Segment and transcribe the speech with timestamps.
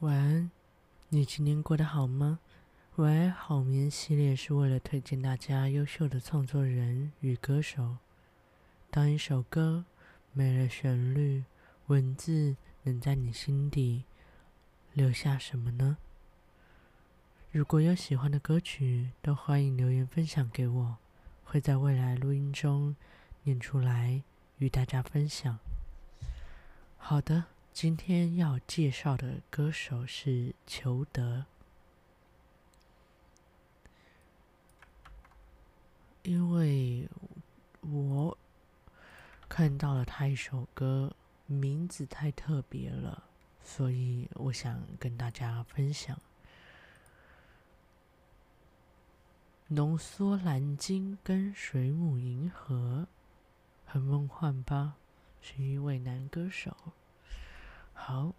[0.00, 0.48] 晚安，
[1.08, 2.38] 你今天过得好吗？
[2.94, 7.96] 晚安好眠系列是为了推荐大家优秀的创作人与歌手。
[8.92, 9.84] 当一首歌
[10.32, 11.42] 没了旋律，
[11.88, 14.04] 文字能在你心底
[14.92, 15.96] 留下什么呢？
[17.50, 20.96] 如果有喜欢的歌曲，都欢迎留言分享给我，
[21.42, 22.94] 会在未来录音中
[23.42, 24.22] 念出来
[24.58, 25.58] 与大家分享。
[26.96, 27.46] 好的。
[27.80, 31.44] 今天要介绍的歌手是裘德，
[36.24, 37.08] 因为
[37.82, 38.36] 我
[39.48, 41.14] 看到了他一首歌，
[41.46, 43.22] 名字太特别了，
[43.62, 46.20] 所以我想跟大家分享。
[49.68, 53.06] 浓缩蓝鲸跟水母银河，
[53.86, 54.96] 很梦幻吧？
[55.40, 56.76] 是一位男歌手。
[58.00, 58.32] 好，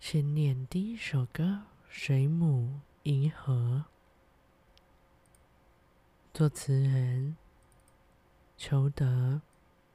[0.00, 1.42] 先念第一首歌
[1.90, 3.84] 《水母银河》，
[6.32, 7.36] 作词人
[8.56, 9.42] 裘德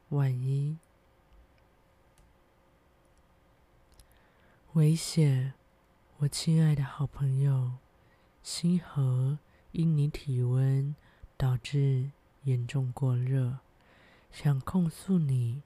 [0.09, 0.77] 万一。
[4.73, 5.53] 危险，
[6.17, 7.71] 我亲爱的好朋友，
[8.43, 9.39] 星河
[9.71, 10.93] 因你体温
[11.35, 12.11] 导致
[12.43, 13.57] 严重过热，
[14.29, 15.63] 想控诉你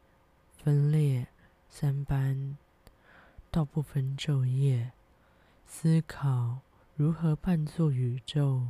[0.63, 1.27] 分裂。
[1.73, 2.57] 三班
[3.49, 4.91] 到不分昼夜，
[5.65, 6.59] 思考
[6.95, 8.67] 如何扮作宇宙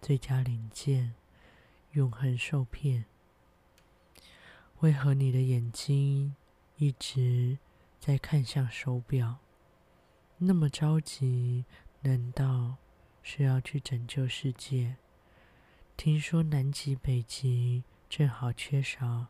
[0.00, 1.14] 最佳零件，
[1.90, 3.06] 永恒受骗。
[4.80, 6.36] 为何你的眼睛
[6.76, 7.58] 一直
[7.98, 9.40] 在看向手表？
[10.38, 11.64] 那么着急，
[12.02, 12.76] 难道
[13.20, 14.96] 是要去拯救世界？
[15.96, 19.26] 听说南极、北极正好缺少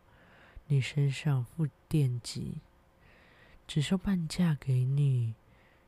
[0.66, 2.60] 你身上负电极。
[3.66, 5.34] 只收半价给你，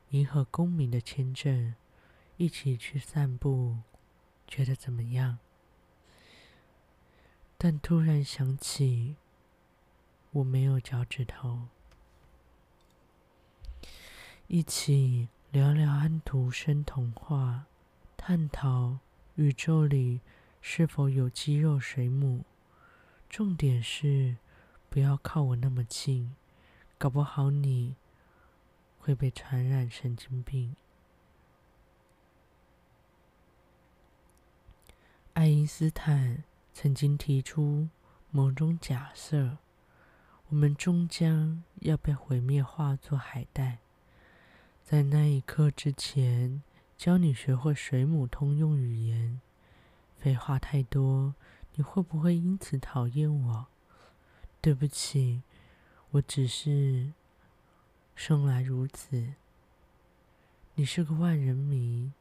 [0.09, 1.75] 银河公民的签证，
[2.37, 3.77] 一起去散步，
[4.47, 5.37] 觉得怎么样？
[7.59, 9.15] 但突然想起，
[10.31, 11.67] 我没有脚趾头，
[14.47, 17.65] 一起聊聊安徒生童话，
[18.15, 18.97] 探讨
[19.35, 20.21] 宇宙里
[20.61, 22.43] 是否有肌肉水母。
[23.29, 24.37] 重点是，
[24.89, 26.33] 不要靠我那么近。
[26.97, 27.95] 搞不好你
[28.97, 30.75] 会被传染神经病。
[35.33, 36.43] 爱因斯坦
[36.73, 37.89] 曾经提出
[38.31, 39.57] 某种假设：
[40.49, 43.77] 我们终将要被毁灭化作海带。
[44.83, 46.63] 在那一刻之前，
[46.97, 49.39] 教你学会水母通用语言。
[50.17, 51.35] 废话太多，
[51.75, 53.67] 你会不会因此讨厌我？
[54.61, 55.41] 对不起。
[56.11, 57.11] 我只是
[58.15, 59.33] 生来如此。
[60.75, 62.11] 你是个万人迷，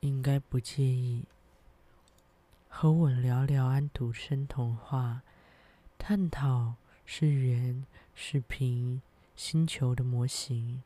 [0.00, 1.24] 应该不介意
[2.68, 5.22] 和我聊聊安徒生童话，
[5.96, 6.74] 探讨
[7.06, 9.00] 是圆是平
[9.34, 10.82] 星球的模型。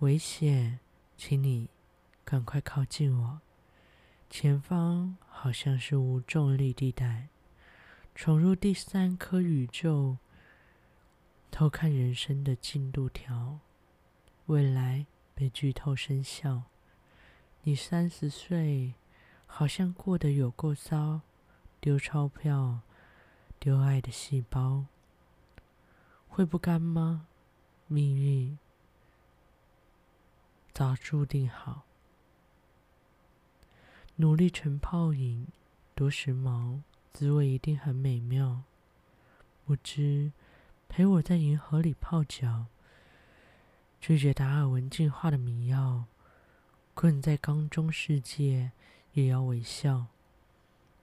[0.00, 0.78] 危险，
[1.16, 1.68] 请你
[2.24, 3.40] 赶快靠近我。
[4.28, 7.28] 前方好像是无重力地带，
[8.22, 10.18] 闯入第三颗宇宙。
[11.50, 13.60] 偷看人生的进度条，
[14.44, 16.64] 未来被剧透生效。
[17.62, 18.92] 你三十岁，
[19.46, 21.22] 好像过得有够糟，
[21.80, 22.80] 丢钞票，
[23.58, 24.84] 丢爱的细胞，
[26.28, 27.26] 会不甘吗？
[27.86, 28.58] 命运
[30.74, 31.84] 早注定好，
[34.16, 35.46] 努力成泡影，
[35.94, 36.82] 多时髦，
[37.12, 38.62] 滋味一定很美妙。
[39.64, 40.32] 不知。
[40.92, 42.66] 陪我在银河里泡脚，
[44.00, 46.06] 拒绝达尔文进化的迷药，
[46.94, 48.72] 困在缸中世界
[49.12, 50.06] 也要微笑，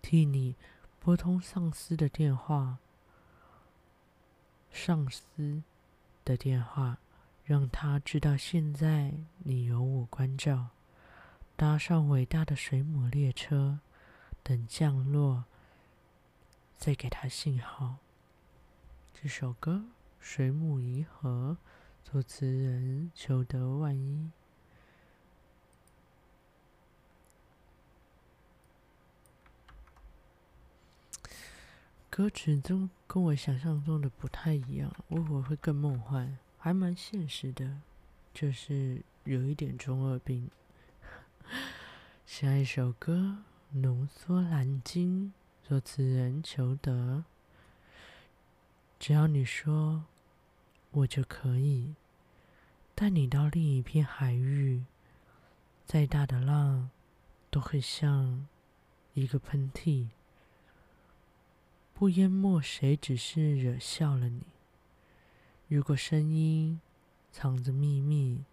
[0.01, 0.57] 替你
[0.99, 2.79] 拨通上司的电话，
[4.73, 5.63] 上司
[6.25, 6.97] 的电话，
[7.45, 10.71] 让他知道现在你有我关照，
[11.55, 13.79] 搭上伟大的水母列车，
[14.43, 15.45] 等降落，
[16.77, 17.97] 再给他信号。
[19.13, 19.85] 这首歌
[20.19, 21.57] 《水母银河》，
[22.09, 24.31] 作词人裘德万一。
[32.09, 37.81] 歌词中跟我想象中的不太一样，我以为会更梦幻，还蛮现实的，
[38.33, 40.49] 就是有一点中二病。
[42.25, 43.43] 下一首歌
[43.79, 45.31] 《浓缩蓝鲸》，
[45.67, 47.25] 作词人求得。
[48.97, 50.05] 只要你说，
[50.91, 51.93] 我就可以。
[52.95, 54.85] 带你到另一片海域，
[55.85, 56.89] 再大的浪
[57.49, 58.47] 都会像
[59.13, 60.07] 一个喷嚏，
[61.93, 64.43] 不淹没谁，只是惹笑了你。
[65.67, 66.79] 如果声音
[67.33, 68.45] 藏着秘密，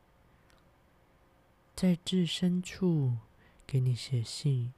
[1.76, 3.19] 在至深处
[3.64, 4.72] 给你写信，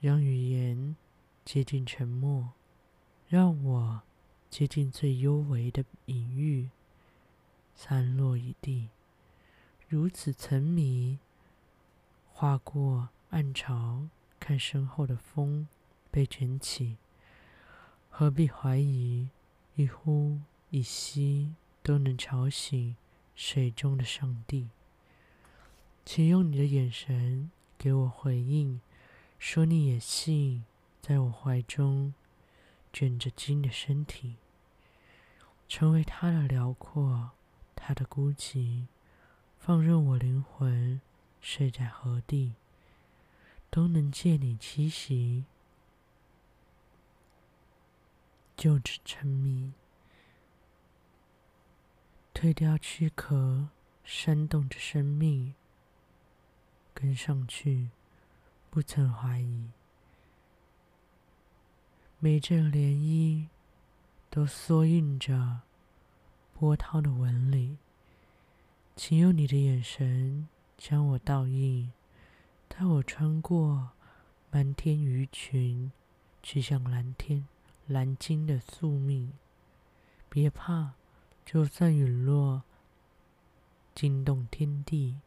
[0.00, 0.94] 让语言
[1.46, 2.54] 接近沉默，
[3.28, 4.02] 让我
[4.50, 6.70] 接近最幽微的隐喻，
[7.72, 8.88] 散落一地，
[9.88, 11.20] 如此沉迷。
[12.32, 14.08] 划过暗潮，
[14.40, 15.68] 看身后的风
[16.10, 16.96] 被卷起，
[18.10, 19.28] 何必怀疑
[19.76, 20.40] 一呼
[20.70, 21.54] 一吸
[21.84, 22.96] 都能吵醒
[23.36, 24.68] 水中的上帝？
[26.04, 28.80] 请用你的眼神给我回应，
[29.38, 30.64] 说你也信，
[31.08, 32.12] 在我怀中
[32.92, 34.34] 卷着筋的身体，
[35.68, 37.30] 成为他的辽阔，
[37.76, 38.86] 他的孤寂，
[39.56, 41.00] 放任我灵魂
[41.40, 42.54] 睡在何地，
[43.70, 45.44] 都能借你栖息，
[48.56, 49.74] 就此沉迷，
[52.34, 53.68] 蜕掉躯壳，
[54.02, 55.54] 煽动着生命。
[56.92, 57.90] 跟上去，
[58.70, 59.70] 不曾怀疑。
[62.26, 63.46] 每阵涟漪
[64.30, 65.60] 都缩印着
[66.54, 67.76] 波涛的纹理，
[68.96, 71.92] 请用你的眼神将我倒映，
[72.66, 73.90] 带我穿过
[74.50, 75.92] 漫天鱼群，
[76.42, 77.46] 去向蓝天
[77.86, 79.32] 蓝鲸的宿命。
[80.28, 80.94] 别怕，
[81.44, 82.64] 就算陨落
[83.94, 85.20] 惊动天地。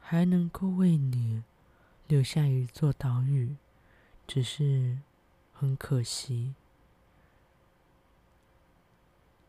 [0.00, 1.44] 还能够为你
[2.08, 3.54] 留下一座岛屿，
[4.26, 4.98] 只是
[5.52, 6.54] 很可惜，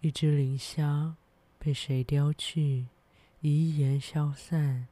[0.02, 1.16] 一只磷虾
[1.58, 2.86] 被谁叼去，
[3.42, 4.88] 遗言消散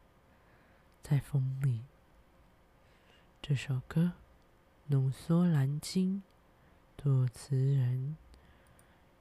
[1.03, 1.81] 在风里。
[3.41, 4.13] 这首歌
[4.87, 6.23] 浓缩蓝鲸，
[6.97, 8.17] 作词人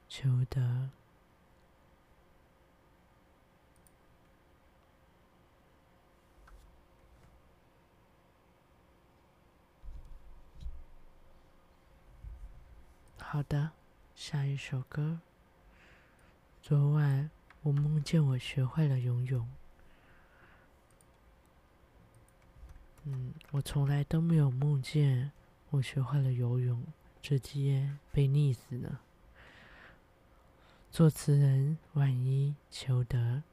[0.09, 0.89] 裘德。
[13.35, 13.71] 好的，
[14.15, 15.19] 下一首歌。
[16.61, 17.29] 昨晚
[17.63, 19.45] 我梦见我学会了游泳。
[23.03, 25.33] 嗯，我从来都没有梦见
[25.71, 26.81] 我学会了游泳，
[27.21, 28.99] 直接被溺死呢。
[30.89, 33.43] 作词人：万一求得。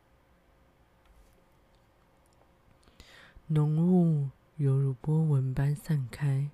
[3.48, 6.50] 浓雾犹如波纹般散开，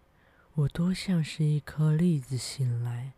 [0.55, 3.13] 我多像是一颗粒子醒来。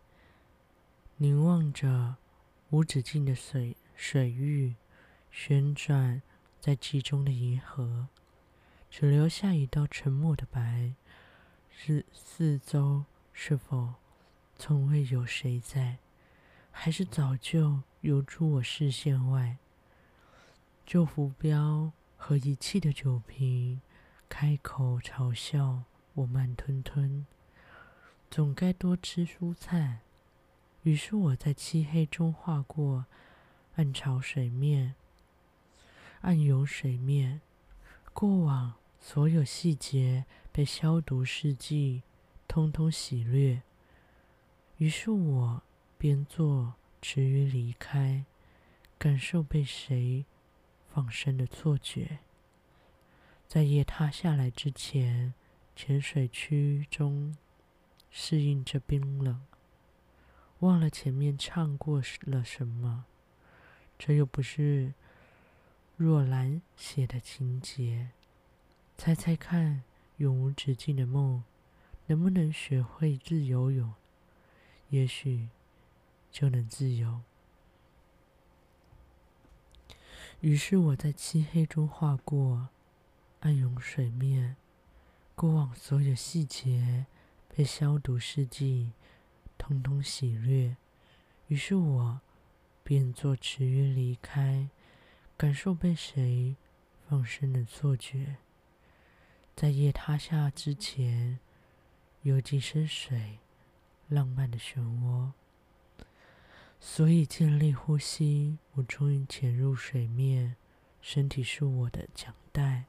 [1.21, 2.15] 凝望着
[2.71, 4.73] 无止境的水水域，
[5.29, 6.19] 旋转
[6.59, 8.07] 在其中的银河，
[8.89, 10.95] 只留下一道沉默的白。
[11.69, 13.93] 是四周是否
[14.57, 15.99] 从未有谁在？
[16.71, 19.57] 还是早就游出我视线外？
[20.87, 23.79] 旧浮标和遗弃的酒瓶，
[24.27, 25.83] 开口嘲笑
[26.15, 27.27] 我慢吞吞，
[28.31, 29.99] 总该多吃蔬菜。
[30.83, 33.05] 于是我在漆黑中划过
[33.75, 34.95] 暗潮水面，
[36.21, 37.41] 暗涌水面，
[38.13, 42.01] 过往所有细节被消毒试剂
[42.47, 43.61] 通通洗掠。
[44.77, 45.61] 于是我
[45.97, 48.25] 边做迟于离开，
[48.97, 50.25] 感受被谁
[50.91, 52.19] 放生的错觉，
[53.47, 55.35] 在夜塌下来之前，
[55.75, 57.37] 浅水区中
[58.09, 59.39] 适应着冰冷。
[60.61, 63.05] 忘了前面唱过了什么，
[63.97, 64.93] 这又不是
[65.97, 68.09] 若兰写的情节。
[68.95, 69.81] 猜猜看，
[70.17, 71.43] 永无止境的梦，
[72.05, 73.93] 能不能学会自由泳？
[74.89, 75.49] 也许
[76.31, 77.21] 就能自由。
[80.41, 82.69] 于是我在漆黑中划过
[83.39, 84.57] 暗涌水面，
[85.33, 87.07] 过往所有细节
[87.49, 88.91] 被消毒试剂。
[89.61, 90.75] 通通洗掠，
[91.47, 92.19] 于是我
[92.83, 94.69] 便做迟于离开，
[95.37, 96.55] 感受被谁
[97.07, 98.37] 放生的错觉，
[99.55, 101.39] 在夜塌下之前
[102.23, 103.37] 游进深水，
[104.07, 105.31] 浪漫的漩涡。
[106.79, 110.55] 所以尽力呼吸，我终于潜入水面，
[111.03, 112.85] 身体是我的桨带，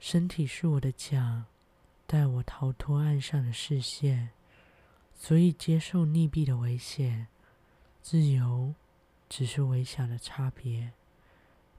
[0.00, 1.46] 身体是我的桨。
[2.06, 4.30] 带我逃脱岸上的视线，
[5.14, 7.28] 所以接受溺毙的危险，
[8.02, 8.74] 自由
[9.28, 10.92] 只是微小的差别。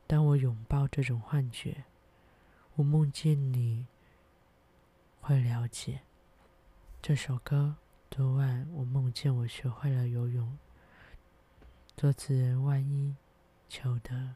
[0.07, 1.85] 当我拥抱这种幻觉，
[2.75, 3.87] 我梦见你
[5.21, 6.01] 会了解。
[7.01, 7.75] 这首歌，
[8.09, 10.57] 昨晚我梦见我学会了游泳。
[11.95, 13.15] 作词人：万一
[13.69, 14.35] 求得。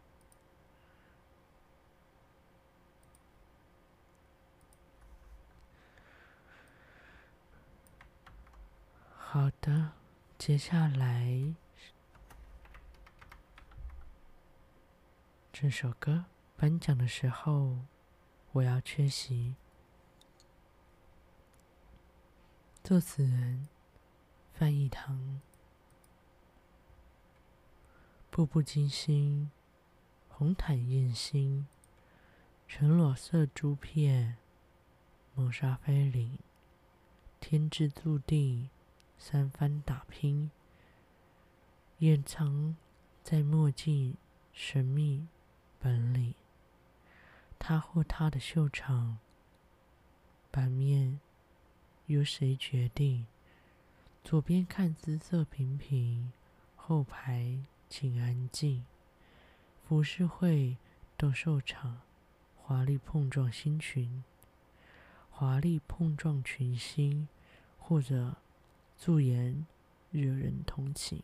[9.32, 9.92] 好的，
[10.40, 11.54] 接下来
[15.54, 16.26] 这首歌
[16.58, 17.78] 颁奖的时候，
[18.54, 19.54] 我要缺席。
[22.84, 23.68] 作词人：
[24.52, 25.40] 范逸堂。
[28.32, 29.52] 步步惊心，
[30.28, 31.68] 红毯艳星，
[32.68, 34.38] 全裸色珠片，
[35.36, 36.40] 谋杀非礼，
[37.40, 38.72] 天之注定。
[39.22, 40.50] 三番打拼，
[41.98, 42.78] 掩藏
[43.22, 44.16] 在墨镜
[44.54, 45.28] 神秘
[45.78, 46.36] 本里。
[47.60, 49.18] 他或她的秀场，
[50.50, 51.20] 版面
[52.06, 53.28] 由谁决定？
[54.24, 56.32] 左边看姿色平平，
[56.78, 57.60] 后排
[57.90, 58.86] 请安静。
[59.86, 60.78] 浮世绘
[61.18, 62.02] 斗兽场，
[62.56, 64.24] 华丽碰撞星群，
[65.30, 67.28] 华丽碰撞群星，
[67.78, 68.38] 或者。
[69.02, 69.66] 素颜
[70.12, 71.24] 惹人同情，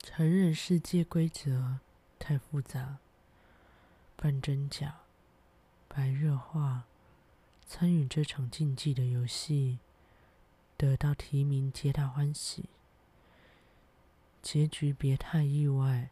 [0.00, 1.78] 承认世界规则
[2.18, 2.98] 太复杂，
[4.14, 4.98] 扮真假，
[5.88, 6.82] 白热化，
[7.66, 9.78] 参与这场竞技的游戏，
[10.76, 12.66] 得到提名皆大欢喜，
[14.42, 16.10] 结局别太意外，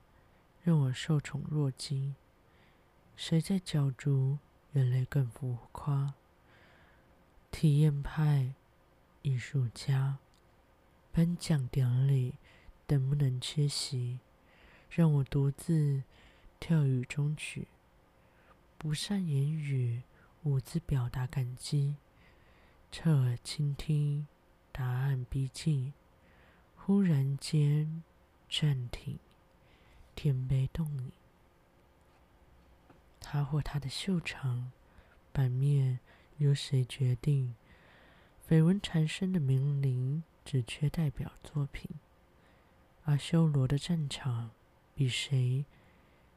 [0.65, 2.15] 让我受宠若惊，
[3.17, 4.39] 谁在角逐，
[4.73, 6.15] 眼泪更浮夸。
[7.59, 8.53] 体验派
[9.23, 10.19] 艺术家
[11.11, 12.35] 颁奖典礼，
[12.87, 14.19] 能不能缺席？
[14.91, 16.03] 让我独自
[16.61, 17.67] 跳雨中曲，
[18.77, 20.03] 不善言语，
[20.43, 21.97] 兀自表达感激。
[22.93, 24.27] 侧耳倾听，
[24.71, 25.95] 答案逼近，
[26.77, 28.03] 忽然间
[28.51, 29.19] 暂停，
[30.15, 31.11] 天杯动影。
[33.19, 34.71] 他或她的秀场
[35.33, 36.01] 版面。
[36.39, 37.55] 由谁决定？
[38.49, 41.91] 绯闻缠身的名伶，只缺代表作品。
[43.05, 44.51] 阿修罗的战场，
[44.95, 45.65] 比谁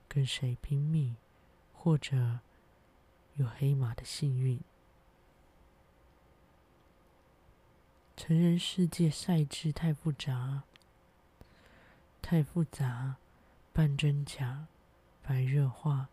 [0.07, 1.15] 跟谁拼命，
[1.73, 2.39] 或者
[3.35, 4.59] 有黑马的幸运。
[8.15, 10.63] 成人世界赛制太复杂，
[12.21, 13.15] 太复杂，
[13.71, 14.67] 半真假，
[15.21, 16.09] 白热化，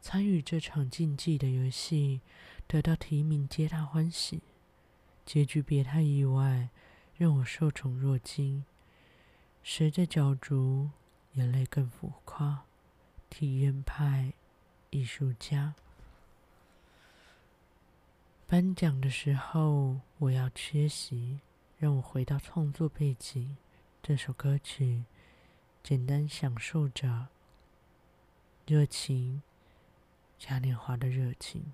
[0.00, 2.20] 参与这场竞技的游戏。
[2.68, 4.42] 得到提名，皆大欢喜。
[5.24, 6.68] 结局别太意外，
[7.16, 8.62] 让我受宠若惊。
[9.62, 10.90] 谁在角逐，
[11.32, 12.64] 眼泪更浮夸。
[13.30, 14.34] 体验派
[14.90, 15.74] 艺术家
[18.46, 21.40] 颁奖的时候，我要缺席。
[21.78, 23.56] 让我回到创作背景。
[24.02, 25.04] 这首歌曲，
[25.82, 27.28] 简单享受着
[28.66, 29.42] 热情，
[30.38, 31.72] 嘉年华的热情。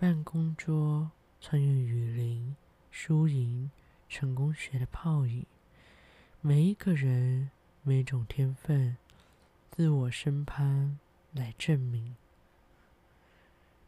[0.00, 1.10] 办公桌，
[1.42, 2.56] 穿越雨林，
[2.90, 3.70] 输赢，
[4.08, 5.44] 成功学的泡影。
[6.40, 7.50] 每一个人，
[7.82, 8.96] 每种天分，
[9.70, 10.98] 自我审判
[11.32, 12.16] 来证明。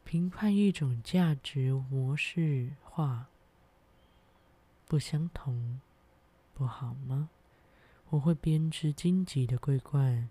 [0.04, 3.28] 评判一种价值模式化，
[4.86, 5.80] 不相同，
[6.52, 7.30] 不好吗？
[8.10, 10.28] 我会编织荆棘的桂冠，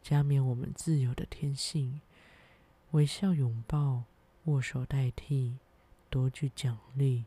[0.00, 2.00] 加冕我们自由的天性，
[2.92, 4.04] 微笑拥抱。
[4.48, 5.58] 握手代替
[6.08, 7.26] 夺取奖励，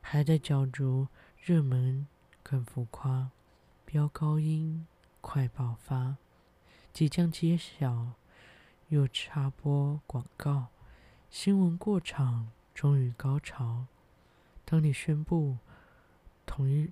[0.00, 1.06] 还在角逐
[1.38, 2.06] 热门
[2.42, 3.30] 更浮夸，
[3.84, 4.86] 飙高音
[5.20, 6.16] 快爆发，
[6.94, 8.12] 即将揭晓
[8.88, 10.68] 又插播广告，
[11.28, 13.84] 新闻过场终于高潮。
[14.64, 15.58] 当你宣布
[16.46, 16.90] 同一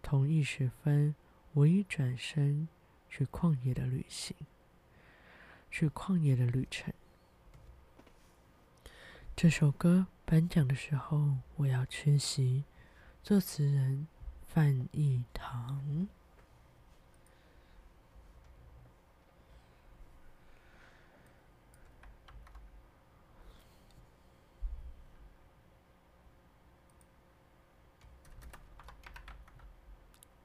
[0.00, 1.14] 同一时分，
[1.52, 2.66] 我已转身
[3.10, 4.34] 去旷野的旅行，
[5.70, 6.90] 去旷野的旅程。
[9.34, 12.62] 这首歌颁奖的时候，我要缺席。
[13.24, 14.06] 作词人：
[14.46, 16.06] 范逸堂。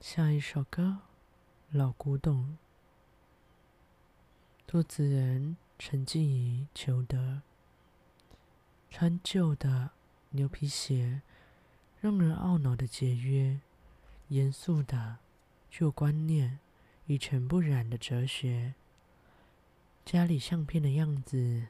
[0.01, 0.97] 下一首歌，
[1.77, 2.43] 《老古董》。
[4.67, 7.43] 作词人：陈静怡、裘德。
[8.89, 9.91] 穿旧的
[10.31, 11.21] 牛皮鞋，
[12.01, 13.59] 让人懊恼的节约，
[14.29, 15.17] 严肃的
[15.69, 16.59] 旧观念，
[17.05, 18.73] 一尘不染的哲学。
[20.03, 21.67] 家里相片的样子，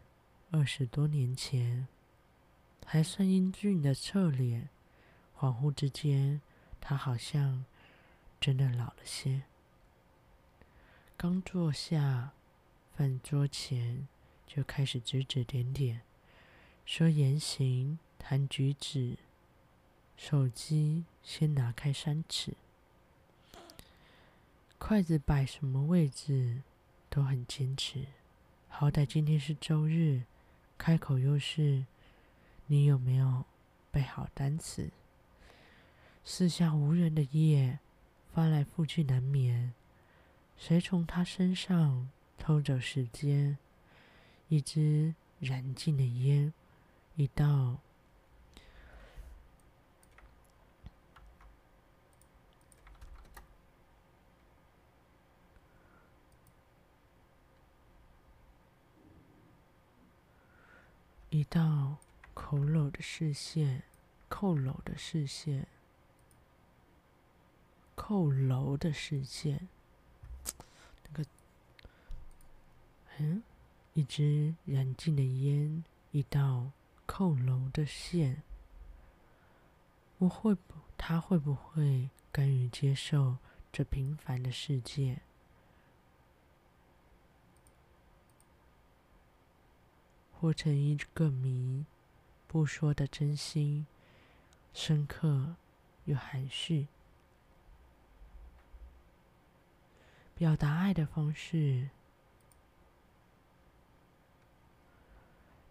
[0.52, 1.88] 二十多年前
[2.86, 4.70] 还算英俊的侧脸，
[5.38, 6.40] 恍惚之间，
[6.80, 7.66] 他好像
[8.40, 9.44] 真的老了些。
[11.18, 12.32] 刚坐下
[12.96, 14.08] 饭桌前，
[14.46, 16.02] 就开始指指点点，
[16.88, 19.17] 说言行谈举止，
[20.15, 22.53] 手机先拿开三尺，
[24.77, 26.62] 筷子摆什么位置
[27.10, 28.06] 都很坚持。
[28.70, 30.22] 好歹今天是周日，
[30.77, 31.84] 开口又是
[32.67, 33.44] “你有没有
[33.91, 34.89] 背好单词？”
[36.24, 37.79] 四下无人的夜，
[38.34, 39.74] 翻来覆去难眠。
[40.58, 43.58] 谁从他身上偷走时间？
[44.48, 46.53] 一支燃尽的烟，
[47.18, 47.80] 一道
[61.32, 61.98] 一道
[62.36, 63.82] 佝僂的视线，
[64.30, 65.68] 佝僂的视线。
[67.96, 69.68] 扣楼的视线，
[71.04, 71.26] 那个，
[73.18, 73.42] 嗯，
[73.96, 76.72] 一支燃尽的烟，一道
[77.08, 78.44] 扣楼的线。
[80.20, 83.38] 我会不，他会不会甘于接受
[83.72, 85.22] 这平凡的世界，
[90.34, 91.86] 活成一个谜，
[92.48, 93.88] 不说的真心，
[94.74, 95.56] 深刻
[96.06, 96.88] 又含蓄。
[100.36, 101.90] 表达爱的方式，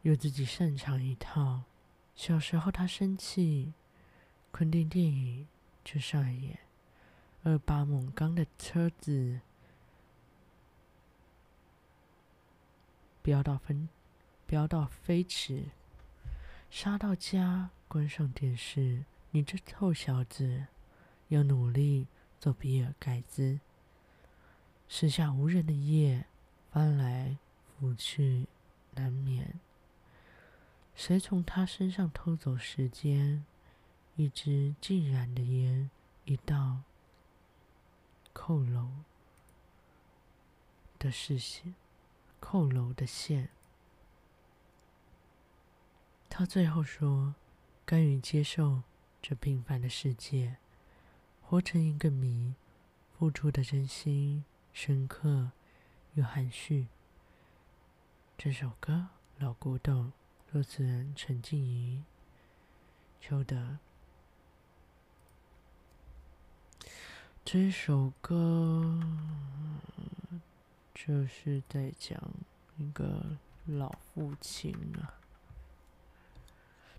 [0.06, 1.62] 有自己擅长一套。
[2.14, 3.72] 小时候他生气，
[4.52, 5.48] 垦丁电影
[5.84, 6.60] 就上演，
[7.42, 9.40] 二八猛刚的车子
[13.20, 13.88] 飙到分，
[14.46, 15.64] 飙到飞驰，
[16.70, 19.02] 杀到家，关上电视。
[19.32, 20.66] 你这臭小子，
[21.30, 22.06] 要努力
[22.38, 23.58] 做比尔盖茨。
[24.88, 26.26] 四下无人的夜，
[26.70, 27.36] 翻来
[27.80, 28.46] 覆去
[28.94, 29.58] 难眠。
[30.96, 33.44] 谁从他身上偷走时间？
[34.16, 35.90] 一支浸染的烟，
[36.24, 36.78] 一道
[38.32, 38.88] 扣楼
[40.98, 41.74] 的视线，
[42.40, 43.50] 扣楼的线。
[46.30, 47.34] 他最后说
[47.84, 48.82] ：“甘于接受
[49.20, 50.56] 这平凡的世界，
[51.42, 52.54] 活成一个谜，
[53.18, 55.52] 付出的真心。”深刻
[56.14, 56.88] 又含蓄。
[58.36, 60.12] 这首歌老古董，
[60.56, 62.02] 作词人陈静怡、
[63.20, 63.76] 邱德。
[67.44, 68.98] 这首歌
[70.94, 72.18] 就是在讲
[72.78, 75.20] 一个老父亲啊，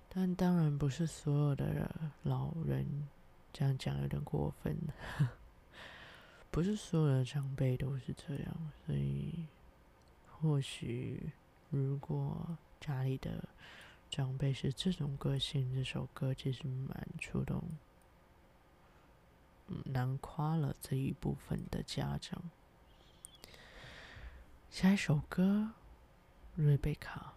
[0.08, 3.08] 但当然不是所有的老人，
[3.52, 4.78] 这样讲有点过分。
[6.52, 9.48] 不是所有的长辈都是这样，所以
[10.28, 11.32] 或许
[11.72, 13.44] 如果家里的
[14.10, 17.63] 长辈是这种个性，这首歌其实蛮触动，
[19.68, 22.42] 嗯，难夸了这一部分的家长。
[24.70, 25.72] 下一首歌，
[26.56, 27.34] 瑞贝卡，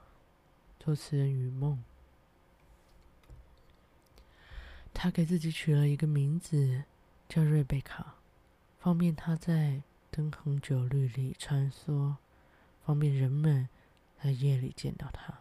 [0.78, 1.82] 作词人雨梦，
[4.92, 6.84] 他给自己取了一个名字，
[7.28, 8.16] 叫瑞贝卡。
[8.78, 12.16] 方便他在灯红酒绿里穿梭，
[12.84, 13.68] 方便人们
[14.22, 15.40] 在夜里见到他。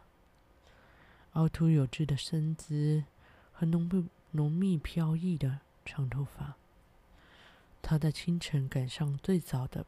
[1.34, 3.04] 凹凸有致的身姿
[3.52, 6.56] 和浓不浓密飘逸的长头发，
[7.82, 9.86] 他在清晨赶上最早的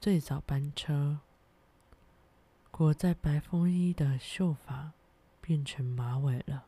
[0.00, 1.18] 最早班车，
[2.70, 4.92] 裹在白风衣的秀发
[5.40, 6.66] 变成马尾了。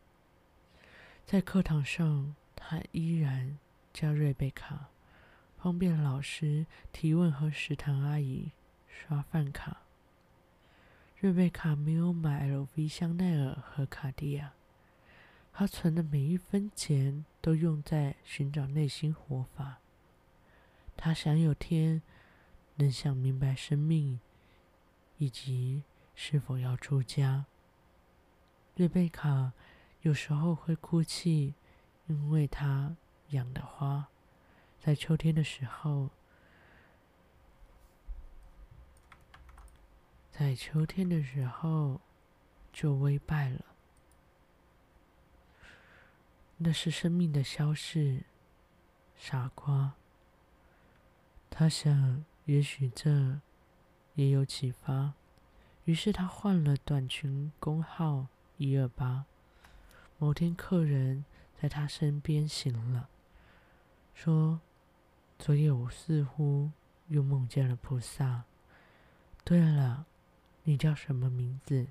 [1.25, 3.59] 在课堂上，他依然
[3.93, 4.89] 叫瑞贝卡。
[5.59, 8.53] 方便老师提问和食堂阿姨
[8.87, 9.86] 刷饭卡。
[11.19, 14.53] 瑞贝卡没有买 LV、香奈儿和卡地亚，
[15.51, 19.79] 她存的每一分钱都用在寻找内心活法。
[20.95, 22.03] 她想有天
[22.75, 24.21] 能想明白生命，
[25.17, 27.47] 以及是否要出家。
[28.75, 29.53] 瑞贝卡
[30.03, 31.55] 有时候会哭泣，
[32.09, 32.95] 因为她
[33.31, 34.09] 养的花。
[34.79, 36.11] 在秋天的时候，
[40.39, 41.99] 在秋天的时候
[42.71, 43.65] 就微败了。
[46.59, 48.25] 那是生命的消逝，
[49.17, 49.95] 傻瓜。
[51.49, 53.41] 他想，也许这
[54.17, 55.15] 也有启发，
[55.87, 58.27] 于是他换了短裙工号
[58.59, 59.25] 一二八。
[60.19, 61.25] 某天，客人
[61.59, 63.09] 在他身边醒了，
[64.13, 64.61] 说
[65.39, 66.73] ：“昨夜我似乎
[67.09, 68.45] 又梦见了菩萨。
[69.45, 70.05] 对了，
[70.67, 71.87] 你叫什么名字？”“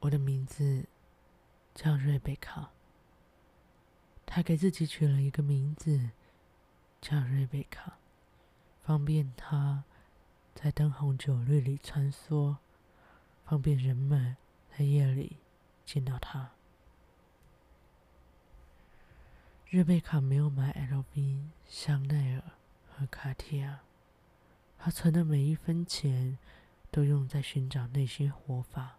[0.00, 0.84] 我的名字
[1.74, 2.70] 叫瑞贝卡。”
[4.26, 6.10] 他给自己取了一个名字，
[7.00, 7.98] 叫瑞贝卡，
[8.84, 9.82] 方便他
[10.54, 12.56] 在灯红酒绿里穿梭，
[13.44, 14.36] 方便人们
[14.70, 15.38] 在夜里
[15.84, 16.52] 见到他。
[19.68, 22.52] 瑞贝卡没有买 LV、香奈儿
[22.88, 23.80] 和卡地亚，
[24.82, 26.38] 他存的每一分钱
[26.90, 28.96] 都用在寻找内心活法。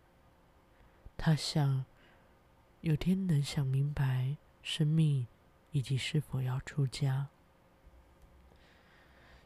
[1.17, 1.85] 他想，
[2.81, 4.37] 有天能想明白。
[4.61, 5.25] 生命，
[5.71, 7.29] 以及是否要出家。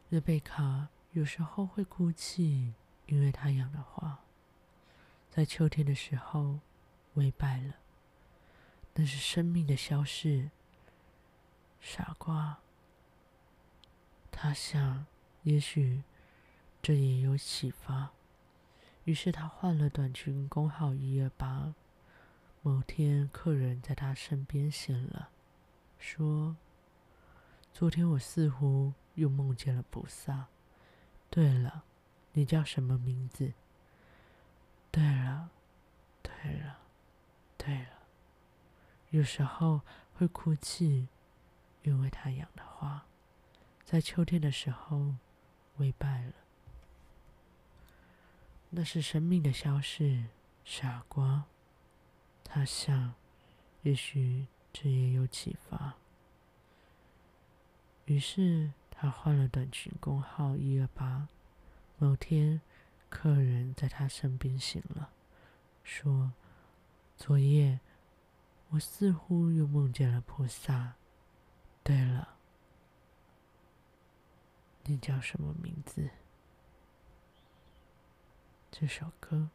[0.10, 2.74] 瑞贝卡有时候会哭泣，
[3.06, 4.20] 因为他养的花
[5.32, 6.60] 在秋天的时候
[7.16, 7.76] 萎败了。
[8.96, 10.52] 那是生命的消逝。
[11.80, 12.60] 傻瓜，
[14.30, 15.06] 他想，
[15.44, 16.04] 也许
[16.86, 18.12] 这也有启发。
[19.06, 21.74] 于是他换了短裙，工号一二八。
[22.62, 25.30] 某天，客人在他身边醒了，
[25.98, 26.56] 说
[27.74, 30.46] ：“昨天我似乎又梦见了菩萨。
[31.32, 31.86] 对了，
[32.34, 33.52] 你叫什么名字？
[34.92, 35.50] 对了，
[36.22, 36.78] 对了，
[37.58, 37.90] 对了。
[39.10, 39.82] 有时候
[40.14, 41.08] 会哭泣，
[41.82, 43.08] 因为他养的花
[43.84, 45.16] 在秋天的时候
[45.78, 46.34] 微败了。
[48.78, 50.26] 那是生命的消逝，
[50.66, 51.46] 傻瓜。”
[52.44, 53.14] 他想，
[53.84, 55.96] 也许这也有启发。
[58.04, 61.30] 于是他换了短裙，工号一二八。
[61.98, 62.60] 某天，
[63.10, 65.10] 客人在他身边醒了，
[65.86, 66.34] 说
[67.16, 67.80] ：“昨夜
[68.72, 70.96] 我似乎又梦见了菩萨。
[71.82, 72.36] 对了，
[74.84, 76.10] 你叫什么名字？”
[78.78, 79.48] 这首歌，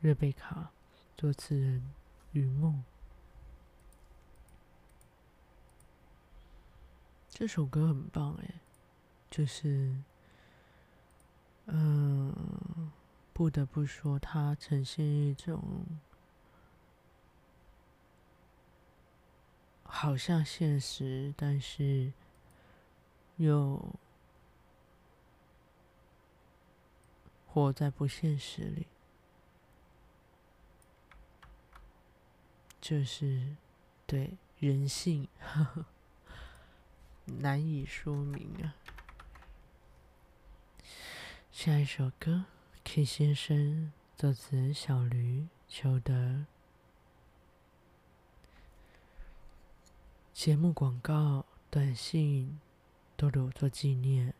[0.00, 0.72] 瑞贝卡。
[1.16, 1.80] 作词人
[2.32, 2.82] 雨梦。
[7.30, 8.54] 这首歌很棒哎，
[9.30, 9.94] 就是，
[11.66, 12.90] 嗯，
[13.32, 15.86] 不得不说，它呈现一种
[19.84, 22.12] 好像现实，但是
[23.36, 23.80] 又
[27.56, 28.86] 活在不现实里。
[32.82, 33.56] 就是
[34.06, 35.86] 对人性呵呵
[37.24, 38.76] 难以说明啊。
[41.50, 42.44] 下一首歌
[42.84, 46.44] ，K 先生作词，小驴裘德。
[50.34, 52.60] 节目广告、短信
[53.16, 54.34] 都留作纪念，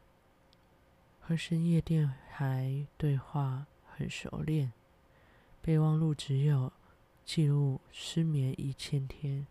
[1.28, 4.72] 和深夜电台对话很熟练，
[5.60, 6.72] 备忘录只有。
[7.24, 9.48] 记录失眠一千天。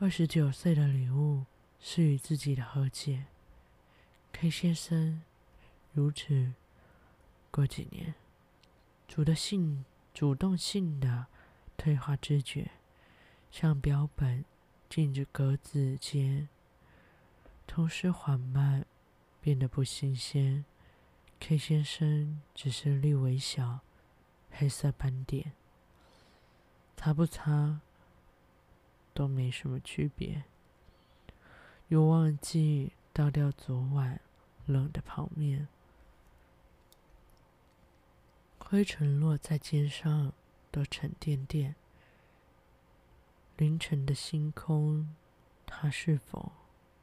[0.00, 1.44] 二十九岁的礼物
[1.78, 3.26] 是与自己的和解。
[4.32, 5.22] K 先生，
[5.92, 6.54] 如此
[7.52, 8.16] 过几年，
[9.06, 11.26] 主的性主动性的
[11.76, 12.72] 退化知觉，
[13.52, 14.44] 像标本
[14.90, 16.48] 进入格子间，
[17.68, 18.84] 同时缓慢
[19.46, 20.64] 变得不新鲜。
[21.38, 23.78] K 先生只是略微小
[24.50, 25.52] 黑色斑点。
[26.96, 27.80] 擦不擦
[29.14, 30.42] 都没什么区别。
[31.86, 34.20] 又忘记倒掉昨晚
[34.64, 35.68] 冷的泡面，
[38.58, 40.32] 灰尘落在肩上
[40.72, 41.76] 都沉甸甸。
[43.56, 45.14] 凌晨的星空，
[45.64, 46.50] 他是否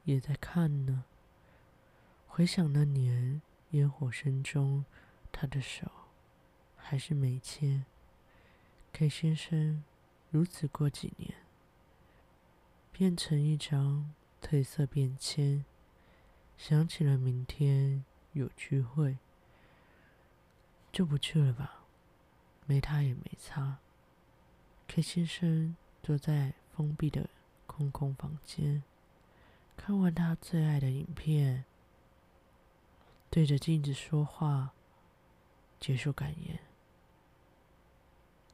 [0.04, 1.04] 也在看呢？
[2.36, 4.84] 回想那年烟火声中，
[5.30, 5.88] 他的手
[6.76, 7.84] 还是没牵。
[8.92, 9.84] K 先生，
[10.32, 11.32] 如此过几年，
[12.90, 15.64] 变成一张褪色便签。
[16.58, 19.18] 想起了明天有聚会，
[20.90, 21.84] 就不去了吧。
[22.66, 23.78] 没他也没差。
[24.88, 27.30] K 先生坐在封闭的
[27.68, 28.82] 空空房间，
[29.76, 31.64] 看完他最爱的影片，
[33.34, 34.74] 对着镜子说话，
[35.80, 36.60] 结束感言。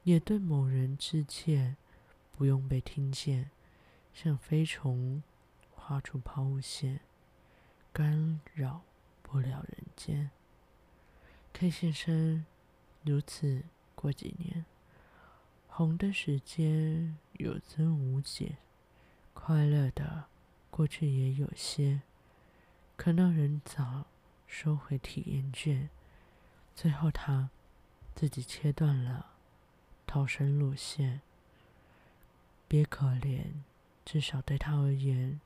[0.04, 1.76] 也对某人致歉，
[2.32, 3.50] 不用被听见，
[4.14, 5.22] 像飞虫
[5.70, 7.00] 画出抛物线，
[7.92, 8.80] 干扰
[9.20, 10.30] 不了人间。
[11.52, 12.46] K 先生
[13.04, 13.64] 如此
[13.94, 14.64] 过几年，
[15.68, 18.56] 红的时间有增无减，
[19.34, 20.24] 快乐的
[20.70, 22.00] 过去也有些，
[22.96, 24.06] 可那人早
[24.52, 25.88] 收回体验券，
[26.74, 27.50] 最后他
[28.16, 29.36] 自己切断了
[30.08, 31.22] 逃生路线。
[32.66, 33.62] 别可怜，
[34.04, 35.40] 至少对他而言，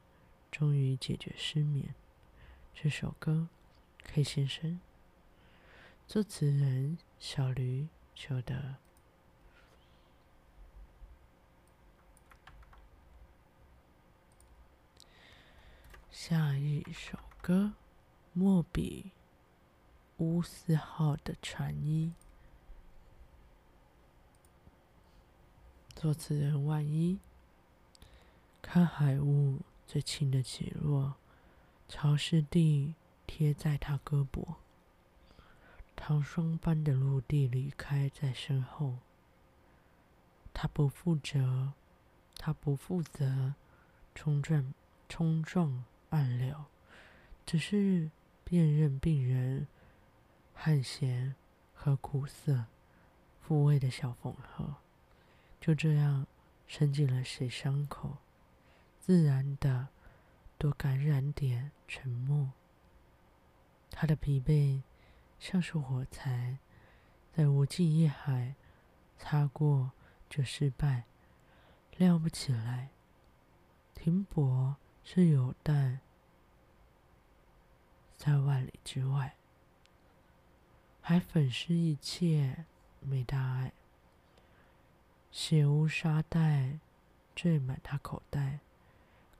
[0.51, 1.95] 终于解决失眠。
[2.75, 3.49] 这首歌
[4.05, 4.81] ，K 先生。
[6.09, 8.77] 作词人：小驴求得。
[16.11, 17.75] 下一首歌，
[18.37, 19.13] 《莫比
[20.17, 22.13] 乌斯号的船衣》。
[26.01, 27.21] 作词人：万一。
[28.61, 31.15] 看海雾最轻的起落，
[31.89, 32.95] 潮湿地
[33.25, 34.57] 贴在他胳膊。
[35.95, 38.97] 糖霜般的陆地离开在身后，
[40.53, 41.73] 他不负责，
[42.37, 43.55] 他不负责
[44.13, 44.75] 冲撞
[45.09, 46.65] 冲撞暗流，
[47.47, 48.11] 只是
[48.45, 49.67] 辨认病人
[50.53, 51.35] 汗咸
[51.73, 52.67] 和苦涩
[53.41, 54.77] 复位的小缝合，
[55.61, 56.27] 就这样
[56.67, 58.19] 伸进了谁伤口，
[59.01, 59.89] 自然的
[60.57, 62.53] 多感染点沉默，
[63.91, 64.83] 他的疲惫。
[65.37, 66.59] 像是火柴，
[67.35, 68.55] 在无尽夜海
[69.19, 69.93] 擦过
[70.31, 71.05] 就失败，
[71.99, 72.89] 亮不起来。
[73.95, 75.99] 停泊是有待
[78.17, 79.37] 在万里之外，
[81.01, 82.65] 还粉饰一切
[83.01, 83.73] 没大碍。
[85.31, 86.79] 血污沙袋
[87.35, 88.61] 坠满他口袋，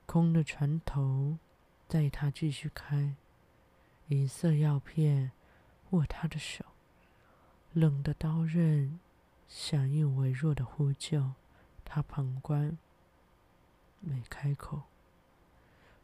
[0.05, 1.37] 空的船头
[1.87, 3.15] 带他继续开，
[4.07, 5.31] 银色药片。
[5.91, 6.65] 握他的手，
[7.71, 8.99] 冷的刀刃
[9.47, 11.33] 响应微弱的呼救。
[11.85, 12.77] 他旁观，
[14.01, 14.81] 没开口。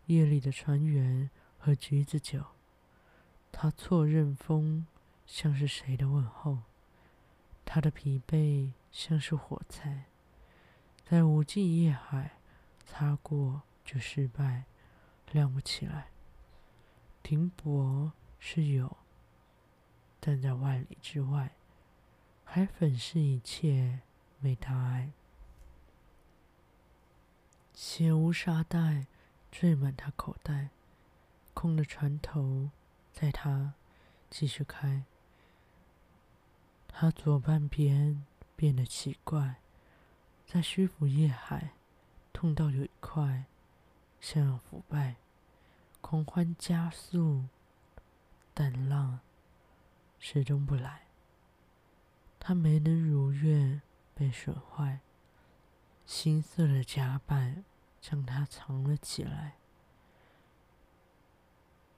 [0.06, 2.46] 夜里的船员和橘子酒，
[3.52, 4.86] 他错认风，
[5.26, 6.60] 像是谁的问候。
[7.64, 10.06] 他的疲惫像是火柴，
[11.08, 12.32] 在无际夜海
[12.86, 14.66] 擦过就失败，
[15.32, 16.08] 亮不起来。
[17.24, 18.98] 停泊是有。
[20.20, 21.56] 但在万里之外，
[22.44, 24.02] 还粉饰一切
[24.40, 25.12] 没大碍。
[27.74, 29.08] 血污沙袋
[29.52, 30.70] 缀满他口袋，
[31.54, 32.70] 空的船头
[33.12, 33.74] 在他
[34.30, 35.04] 继续开。
[36.88, 39.56] 他左半边变得奇怪，
[40.46, 41.72] 在虚浮夜海，
[42.34, 43.46] 痛到有一块
[44.20, 45.16] 像腐败，
[46.02, 47.46] 狂欢加速，
[48.54, 49.20] 但浪。
[50.24, 51.08] 始终不来，
[52.40, 53.82] 他没能如愿，
[54.14, 55.00] 被损坏。
[56.06, 57.66] 新色的甲板
[58.00, 59.56] 将他藏了起来，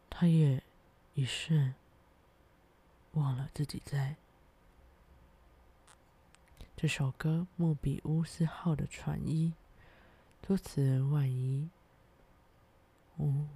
[0.10, 0.64] 他也
[1.16, 1.76] 一瞬
[3.12, 4.16] 忘了自己在。
[6.76, 9.54] 这首歌《莫比乌斯号的船医》，
[10.48, 11.70] 作词人万一。
[13.18, 13.48] 哦，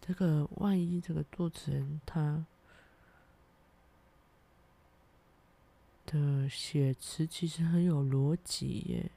[0.00, 2.46] 这个万一，这个作词人他。
[6.06, 9.10] 的写词其实很有逻辑耶，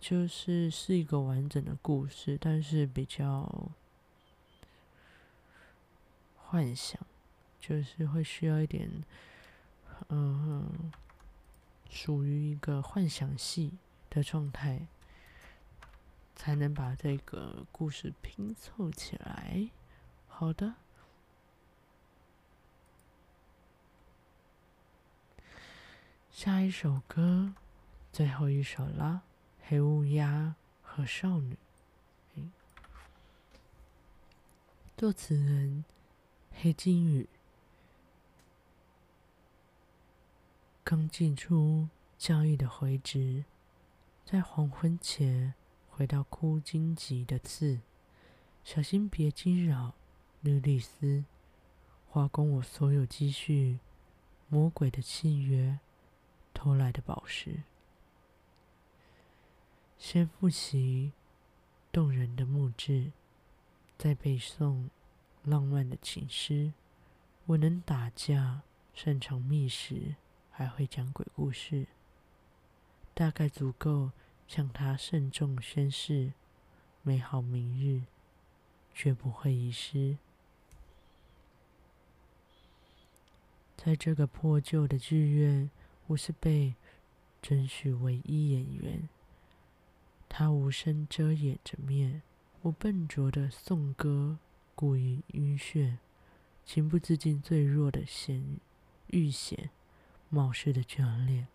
[0.00, 3.70] 就是是一个完整的故事，但是比较
[6.54, 7.04] 幻想，
[7.58, 8.88] 就是会需要一点，
[10.08, 10.92] 嗯，
[11.90, 13.72] 属于一个幻想系
[14.08, 14.86] 的状态，
[16.36, 19.68] 才能把这个故事拼凑起来。
[20.28, 20.76] 好的。
[26.30, 27.52] 下一首歌，
[28.12, 29.22] 最后一首啦，
[29.68, 31.58] 《黑乌鸦和少女》。
[34.96, 35.84] 作词人：
[36.54, 37.28] 黑金鱼。
[40.82, 43.44] 刚寄出交易的回执，
[44.24, 45.54] 在黄昏前
[45.90, 47.80] 回到枯荆棘的刺，
[48.62, 49.94] 小心别惊扰
[50.40, 51.24] 莉莉丝，
[52.08, 53.78] 花光我所有积蓄，
[54.48, 55.78] 魔鬼的契约。
[56.56, 57.64] 偷来的宝石，
[59.98, 61.12] 先复习
[61.90, 63.10] 动人的墓志，
[63.98, 64.88] 再背诵
[65.44, 66.72] 浪漫的情诗。
[67.46, 68.62] 我能打架，
[68.94, 70.16] 擅长觅食，
[70.50, 71.86] 还会讲鬼故事。
[73.12, 74.10] 大概足够
[74.48, 76.32] 向他慎重宣誓，
[77.02, 78.02] 美好明日
[78.94, 80.16] 绝不会遗失。
[83.76, 85.70] 在这个破旧的剧院，
[86.06, 86.74] 我是被
[87.42, 89.08] 准许唯一演员。
[90.28, 92.22] 他无声遮掩着面，
[92.62, 94.38] 我笨拙的颂歌，
[94.74, 95.98] 故意晕眩，
[96.64, 98.58] 情不自禁最弱的险
[99.08, 99.70] 遇险，
[100.28, 101.46] 冒失的眷恋。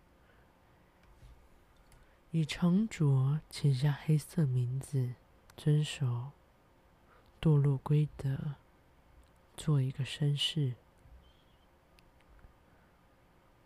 [2.30, 5.14] 以长拙签下黑色名字，
[5.56, 6.30] 遵守
[7.40, 8.54] 堕落规则，
[9.56, 10.74] 做一个绅士。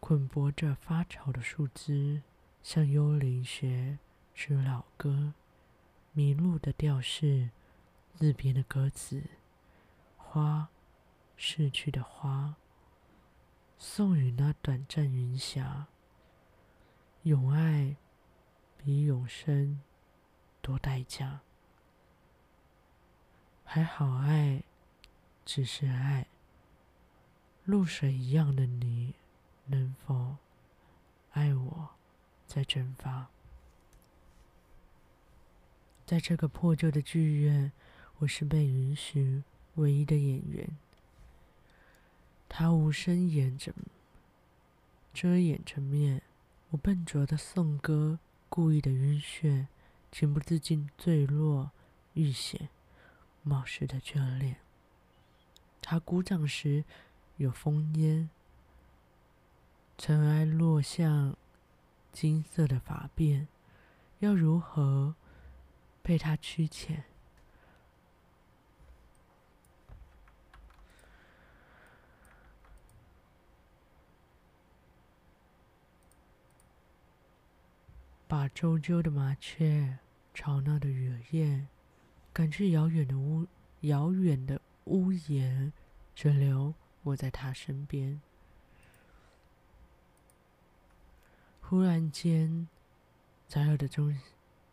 [0.01, 2.23] 捆绑着发潮的树枝，
[2.63, 3.99] 像幽灵学
[4.35, 5.35] 支老歌，
[6.13, 7.51] 迷路的调式，
[8.15, 9.23] 自编的歌词，
[10.35, 10.69] 花，
[11.37, 12.57] 逝去的花，
[13.79, 15.87] 送予那短暂云霞。
[17.23, 17.95] 永爱
[18.77, 19.81] 比永生
[20.61, 21.43] 多代价，
[23.65, 24.65] 还好爱
[25.45, 26.27] 只是爱，
[27.65, 29.15] 露水一样的你。
[29.67, 30.39] 能否
[31.31, 31.91] 爱我，
[32.45, 33.29] 再蒸发？
[36.05, 37.71] 在这个破旧的剧院，
[38.19, 39.45] 我是被允许
[39.77, 40.69] 唯一的演员。
[42.49, 43.73] 他无声掩着，
[45.13, 46.23] 遮掩着面。
[46.71, 49.67] 我笨拙的颂歌，故意的晕眩，
[50.11, 51.71] 情不自禁坠落，
[52.15, 52.69] 欲险
[53.43, 54.57] 冒失的眷恋。
[55.81, 56.85] 他鼓掌时，
[57.37, 58.31] 有风烟。
[59.97, 61.37] 尘埃落向
[62.13, 63.47] 金色的发辫，
[64.19, 65.15] 要如何
[66.03, 67.03] 被他驱遣？
[78.35, 80.01] 把周啾的麻雀、
[80.35, 81.69] 吵闹的雨夜
[82.33, 83.47] 赶去遥远的屋、
[83.83, 85.73] 遥远的屋檐，
[86.17, 88.21] 只留我在他身边。
[91.61, 92.67] 忽然间，
[93.47, 94.19] 在我的中，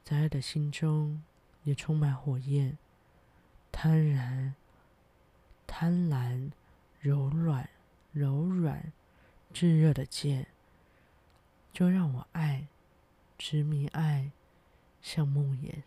[0.04, 1.22] 在我的心中
[1.64, 2.80] 也充满火焰，
[3.72, 4.54] 贪婪、
[5.68, 6.50] 贪婪、
[7.00, 7.70] 柔软、
[8.12, 8.92] 柔软、
[9.54, 10.48] 炙热的剑，
[11.72, 12.66] 就让我爱，
[13.44, 14.32] 执迷爱，
[15.02, 15.82] 像梦魇。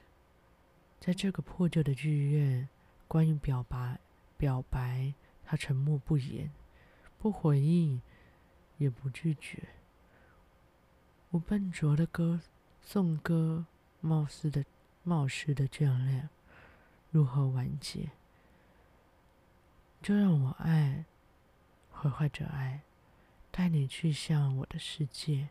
[0.98, 2.68] 在这个破旧的剧院，
[3.06, 4.00] 关于表白，
[4.36, 5.14] 表白，
[5.44, 6.50] 他沉默不言，
[7.16, 8.02] 不回应，
[8.78, 9.68] 也不拒绝。
[11.30, 12.40] 我笨拙的歌
[12.82, 13.66] 颂歌，
[14.00, 14.64] 冒失的
[15.04, 16.28] 冒失的眷恋，
[17.12, 18.10] 如何完结？
[20.02, 21.04] 就让我爱，
[21.92, 22.80] 毁坏着爱，
[23.52, 25.50] 带你去向我的世界。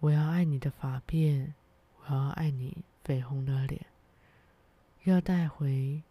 [0.00, 1.54] 我要爱你的发辫，
[2.00, 3.86] 我要爱你绯红的脸，
[5.04, 6.02] 要带回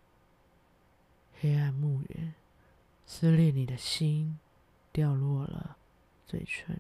[1.40, 2.34] 黑暗墓园，
[3.06, 4.40] 撕裂你的心，
[4.92, 5.78] 掉落了
[6.26, 6.78] 嘴唇。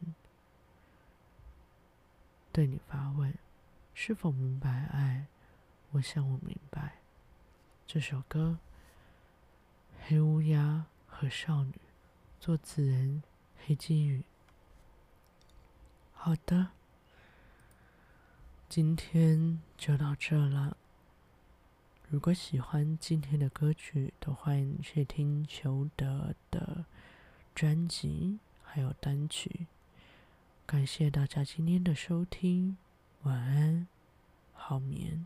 [2.51, 3.33] 对你发问，
[3.93, 5.27] 是否明白爱？
[5.91, 6.97] 我想我明白。
[7.85, 8.57] 这首歌，
[10.01, 11.73] 黑乌鸦和少女，
[12.39, 13.23] 作词人
[13.65, 14.23] 黑金鱼。
[16.13, 16.71] 好的，
[18.69, 20.75] 今天就到这了。
[22.09, 26.83] 如果喜欢今天的歌曲，都欢迎去听裘德的
[27.55, 29.67] 专辑，还有单曲。
[30.65, 32.75] 感谢大家今天的收听，
[33.23, 33.87] 晚安，
[34.53, 35.25] 好眠。